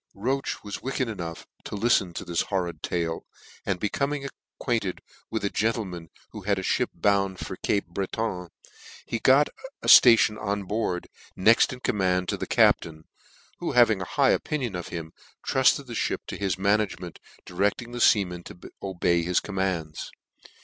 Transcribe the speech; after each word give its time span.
Roche 0.15 0.63
was 0.63 0.81
wicked 0.81 1.07
enough 1.07 1.45
to 1.63 1.75
liften 1.75 2.11
to 2.15 2.25
this 2.25 2.41
hor 2.41 2.63
rid 2.63 2.81
tale, 2.81 3.27
and 3.67 3.79
becoming 3.79 4.25
acquainted 4.59 4.99
with 5.29 5.45
a 5.45 5.49
gentle 5.51 5.85
man 5.85 6.09
who 6.31 6.41
had 6.41 6.57
a 6.57 6.63
fhip 6.63 6.87
bound 6.95 7.37
to 7.37 7.55
Cape 7.57 7.85
Breton, 7.85 8.47
he 9.05 9.19
got 9.19 9.49
a 9.83 9.87
ftation 9.87 10.41
on 10.41 10.63
board, 10.63 11.07
next 11.35 11.71
in 11.71 11.81
command 11.81 12.29
to 12.29 12.37
the 12.37 12.47
captain, 12.47 13.03
who 13.59 13.73
having 13.73 13.99
an 14.01 14.07
high 14.09 14.31
opinion 14.31 14.75
of 14.75 14.87
him, 14.87 15.13
trufted 15.45 15.85
the 15.85 15.93
Ihip 15.93 16.25
to 16.29 16.35
his 16.35 16.57
management, 16.57 17.19
directing 17.45 17.91
the 17.91 17.99
feamen 17.99 18.43
to 18.45 18.59
obey 18.81 19.21
his 19.21 19.39
commands. 19.39 20.09